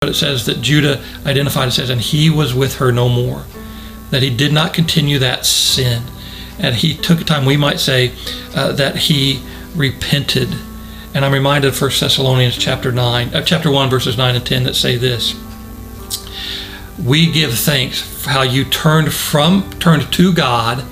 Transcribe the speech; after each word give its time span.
But 0.00 0.08
it 0.08 0.14
says 0.14 0.46
that 0.46 0.62
Judah 0.62 1.04
identified, 1.26 1.68
it 1.68 1.72
says, 1.72 1.90
and 1.90 2.00
he 2.00 2.30
was 2.30 2.54
with 2.54 2.76
her 2.76 2.90
no 2.90 3.06
more. 3.10 3.44
That 4.08 4.22
he 4.22 4.34
did 4.34 4.50
not 4.50 4.72
continue 4.72 5.18
that 5.18 5.44
sin. 5.44 6.04
And 6.58 6.76
he 6.76 6.96
took 6.96 7.22
time, 7.26 7.44
we 7.44 7.58
might 7.58 7.80
say, 7.80 8.12
uh, 8.56 8.72
that 8.72 8.96
he 8.96 9.42
repented. 9.76 10.54
And 11.12 11.22
I'm 11.22 11.34
reminded 11.34 11.68
of 11.74 11.78
1 11.78 11.90
Thessalonians 12.00 12.56
chapter 12.56 12.90
9, 12.90 13.34
uh, 13.34 13.42
chapter 13.42 13.70
1, 13.70 13.90
verses 13.90 14.16
9 14.16 14.36
and 14.36 14.46
10 14.46 14.64
that 14.64 14.74
say 14.74 14.96
this. 14.96 15.38
We 17.04 17.30
give 17.30 17.52
thanks 17.52 18.00
for 18.00 18.30
how 18.30 18.40
you 18.40 18.64
turned 18.64 19.12
from 19.12 19.68
turned 19.80 20.10
to 20.14 20.32
God 20.32 20.82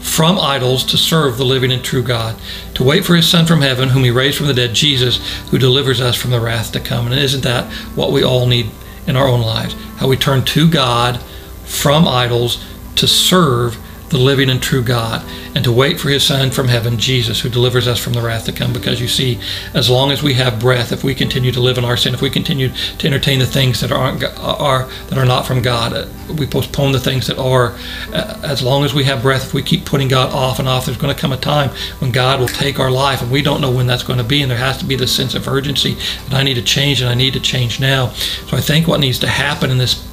from 0.00 0.38
idols 0.38 0.84
to 0.84 0.96
serve 0.96 1.36
the 1.36 1.44
living 1.44 1.72
and 1.72 1.84
true 1.84 2.02
God, 2.02 2.36
to 2.74 2.84
wait 2.84 3.04
for 3.04 3.14
his 3.14 3.28
Son 3.28 3.46
from 3.46 3.60
heaven, 3.60 3.90
whom 3.90 4.04
he 4.04 4.10
raised 4.10 4.38
from 4.38 4.46
the 4.46 4.54
dead, 4.54 4.74
Jesus, 4.74 5.18
who 5.50 5.58
delivers 5.58 6.00
us 6.00 6.16
from 6.16 6.30
the 6.30 6.40
wrath 6.40 6.72
to 6.72 6.80
come. 6.80 7.06
And 7.06 7.18
isn't 7.18 7.44
that 7.44 7.72
what 7.94 8.12
we 8.12 8.22
all 8.22 8.46
need 8.46 8.70
in 9.06 9.16
our 9.16 9.26
own 9.26 9.40
lives? 9.40 9.74
How 9.96 10.08
we 10.08 10.16
turn 10.16 10.44
to 10.44 10.68
God 10.68 11.20
from 11.64 12.06
idols 12.06 12.64
to 12.96 13.06
serve 13.06 13.78
the 14.10 14.18
living 14.18 14.50
and 14.50 14.62
true 14.62 14.82
God, 14.82 15.24
and 15.54 15.64
to 15.64 15.72
wait 15.72 16.00
for 16.00 16.08
his 16.08 16.24
Son 16.24 16.50
from 16.50 16.68
heaven, 16.68 16.98
Jesus, 16.98 17.40
who 17.40 17.48
delivers 17.48 17.86
us 17.86 18.02
from 18.02 18.14
the 18.14 18.22
wrath 18.22 18.46
to 18.46 18.52
come. 18.52 18.72
Because 18.72 19.00
you 19.00 19.08
see, 19.08 19.38
as 19.74 19.90
long 19.90 20.10
as 20.10 20.22
we 20.22 20.34
have 20.34 20.60
breath, 20.60 20.92
if 20.92 21.04
we 21.04 21.14
continue 21.14 21.52
to 21.52 21.60
live 21.60 21.78
in 21.78 21.84
our 21.84 21.96
sin, 21.96 22.14
if 22.14 22.22
we 22.22 22.30
continue 22.30 22.70
to 22.70 23.06
entertain 23.06 23.38
the 23.38 23.46
things 23.46 23.80
that 23.80 23.92
aren't 23.92 24.22
are 24.38 24.88
that 25.08 25.18
are 25.18 25.24
not 25.24 25.46
from 25.46 25.62
God, 25.62 25.92
uh, 25.92 26.06
we 26.38 26.46
postpone 26.46 26.92
the 26.92 27.00
things 27.00 27.26
that 27.26 27.38
are. 27.38 27.74
Uh, 28.12 28.40
as 28.42 28.62
long 28.62 28.84
as 28.84 28.94
we 28.94 29.04
have 29.04 29.22
breath, 29.22 29.46
if 29.46 29.54
we 29.54 29.62
keep 29.62 29.84
putting 29.84 30.08
God 30.08 30.32
off 30.32 30.58
and 30.58 30.68
off, 30.68 30.86
there's 30.86 30.98
going 30.98 31.14
to 31.14 31.20
come 31.20 31.32
a 31.32 31.36
time 31.36 31.70
when 31.98 32.10
God 32.10 32.40
will 32.40 32.48
take 32.48 32.78
our 32.78 32.90
life, 32.90 33.22
and 33.22 33.30
we 33.30 33.42
don't 33.42 33.60
know 33.60 33.70
when 33.70 33.86
that's 33.86 34.02
going 34.02 34.18
to 34.18 34.24
be. 34.24 34.42
And 34.42 34.50
there 34.50 34.58
has 34.58 34.78
to 34.78 34.84
be 34.84 34.96
this 34.96 35.14
sense 35.14 35.34
of 35.34 35.46
urgency 35.48 35.94
that 36.24 36.34
I 36.34 36.42
need 36.42 36.54
to 36.54 36.62
change, 36.62 37.00
and 37.00 37.10
I 37.10 37.14
need 37.14 37.34
to 37.34 37.40
change 37.40 37.80
now. 37.80 38.08
So 38.10 38.56
I 38.56 38.60
think 38.60 38.88
what 38.88 39.00
needs 39.00 39.18
to 39.20 39.28
happen 39.28 39.70
in 39.70 39.78
this 39.78 40.07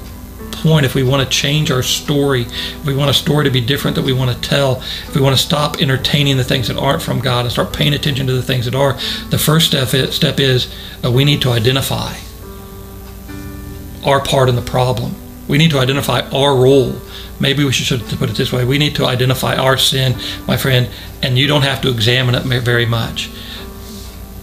point, 0.62 0.86
if 0.86 0.95
we 0.95 1.04
want 1.04 1.23
to 1.23 1.30
change 1.30 1.72
our 1.72 1.84
story, 1.84 2.41
if 2.41 2.86
we 2.86 2.95
want 2.95 3.09
a 3.09 3.14
story 3.14 3.44
to 3.45 3.52
be 3.52 3.61
different 3.61 3.95
that 3.95 4.03
we 4.03 4.14
want 4.14 4.31
to 4.31 4.50
tell, 4.50 4.78
if 4.78 5.16
we 5.16 5.22
want 5.22 5.36
to 5.36 5.42
stop 5.42 5.81
entertaining 5.81 6.38
the 6.38 6.44
things 6.44 6.67
that 6.67 6.78
aren't 6.78 7.02
from 7.02 7.20
God 7.20 7.45
and 7.45 7.52
start 7.52 7.73
paying 7.73 7.94
attention 7.94 8.28
to 8.28 8.34
the 8.34 8.42
things 8.42 8.66
that 8.66 8.76
are, 8.76 8.94
the 9.30 9.38
first 9.38 9.67
step 9.67 9.94
is, 9.94 10.16
step 10.16 10.39
is 10.39 10.73
uh, 11.03 11.11
we 11.11 11.26
need 11.26 11.42
to 11.42 11.50
identify 11.50 12.16
our 14.06 14.22
part 14.23 14.50
in 14.50 14.56
the 14.56 14.61
problem. 14.61 15.16
We 15.48 15.58
need 15.58 15.72
to 15.72 15.80
identify 15.80 16.22
our 16.30 16.56
role. 16.56 16.95
Maybe 17.39 17.64
we 17.64 17.72
should 17.72 18.02
put 18.02 18.30
it 18.30 18.36
this 18.36 18.52
way. 18.52 18.66
We 18.66 18.78
need 18.78 18.95
to 18.95 19.06
identify 19.06 19.56
our 19.56 19.78
sin, 19.78 20.16
my 20.48 20.58
friend, 20.58 20.89
and 21.22 21.38
you 21.38 21.48
don't 21.48 21.64
have 21.64 21.81
to 21.81 21.89
examine 21.89 22.36
it 22.36 22.44
very 22.44 22.86
much. 22.86 23.30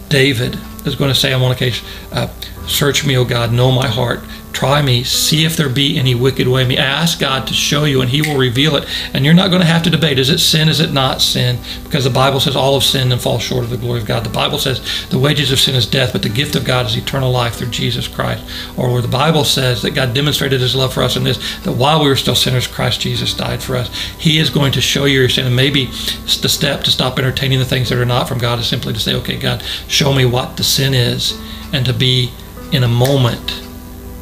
David 0.08 0.58
is 0.84 0.94
going 0.94 1.10
to 1.10 1.18
say 1.18 1.32
on 1.32 1.40
one 1.40 1.52
occasion, 1.52 1.86
uh, 2.12 2.28
Search 2.66 3.04
me, 3.04 3.16
O 3.16 3.24
God, 3.24 3.52
know 3.52 3.70
my 3.70 3.88
heart. 3.88 4.20
Try 4.52 4.82
me, 4.82 5.02
see 5.02 5.44
if 5.44 5.56
there 5.56 5.68
be 5.68 5.98
any 5.98 6.14
wicked 6.14 6.46
way 6.46 6.62
in 6.62 6.68
me. 6.68 6.76
Ask 6.76 7.18
God 7.18 7.46
to 7.46 7.54
show 7.54 7.84
you, 7.84 8.02
and 8.02 8.10
He 8.10 8.22
will 8.22 8.36
reveal 8.36 8.76
it. 8.76 8.86
And 9.14 9.24
you're 9.24 9.34
not 9.34 9.48
going 9.48 9.62
to 9.62 9.66
have 9.66 9.82
to 9.84 9.90
debate 9.90 10.18
is 10.18 10.28
it 10.28 10.38
sin, 10.38 10.68
is 10.68 10.78
it 10.78 10.92
not 10.92 11.22
sin? 11.22 11.58
Because 11.84 12.04
the 12.04 12.10
Bible 12.10 12.38
says 12.38 12.54
all 12.54 12.76
of 12.76 12.84
sin 12.84 13.10
and 13.10 13.20
fall 13.20 13.38
short 13.38 13.64
of 13.64 13.70
the 13.70 13.76
glory 13.76 14.00
of 14.00 14.06
God. 14.06 14.24
The 14.24 14.30
Bible 14.30 14.58
says 14.58 15.08
the 15.08 15.18
wages 15.18 15.50
of 15.50 15.58
sin 15.58 15.74
is 15.74 15.86
death, 15.86 16.12
but 16.12 16.22
the 16.22 16.28
gift 16.28 16.54
of 16.54 16.64
God 16.64 16.86
is 16.86 16.96
eternal 16.96 17.30
life 17.30 17.54
through 17.54 17.70
Jesus 17.70 18.06
Christ. 18.06 18.44
Or 18.76 18.92
where 18.92 19.02
the 19.02 19.08
Bible 19.08 19.44
says 19.44 19.82
that 19.82 19.94
God 19.94 20.14
demonstrated 20.14 20.60
His 20.60 20.76
love 20.76 20.92
for 20.92 21.02
us 21.02 21.16
in 21.16 21.24
this, 21.24 21.60
that 21.60 21.72
while 21.72 22.02
we 22.02 22.08
were 22.08 22.16
still 22.16 22.36
sinners, 22.36 22.66
Christ 22.66 23.00
Jesus 23.00 23.34
died 23.34 23.62
for 23.62 23.76
us. 23.76 23.88
He 24.18 24.38
is 24.38 24.50
going 24.50 24.72
to 24.72 24.80
show 24.80 25.06
you 25.06 25.20
your 25.20 25.28
sin. 25.28 25.46
And 25.46 25.56
maybe 25.56 25.86
the 25.86 26.48
step 26.48 26.84
to 26.84 26.90
stop 26.90 27.18
entertaining 27.18 27.58
the 27.58 27.64
things 27.64 27.88
that 27.88 27.98
are 27.98 28.04
not 28.04 28.28
from 28.28 28.38
God 28.38 28.58
is 28.58 28.66
simply 28.66 28.92
to 28.92 29.00
say, 29.00 29.14
okay, 29.14 29.38
God, 29.38 29.62
show 29.88 30.12
me 30.12 30.26
what 30.26 30.56
the 30.56 30.64
sin 30.64 30.92
is, 30.94 31.40
and 31.72 31.86
to 31.86 31.94
be 31.94 32.30
in 32.72 32.82
a 32.82 32.88
moment 32.88 33.62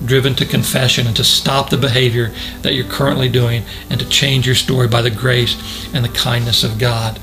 driven 0.05 0.35
to 0.35 0.47
confession 0.47 1.07
and 1.07 1.17
to 1.17 1.25
stop 1.25 1.71
the 1.71 1.77
behavior 1.77 2.33
that 2.63 2.75
you're 2.75 2.87
currently 2.87 3.29
doing 3.29 3.63
and 3.91 4.01
to 4.01 4.09
change 4.09 4.47
your 4.47 4.55
story 4.55 4.89
by 4.89 5.03
the 5.03 5.11
grace 5.11 5.57
and 5.95 6.05
the 6.05 6.09
kindness 6.09 6.65
of 6.65 6.79
God. 6.79 7.21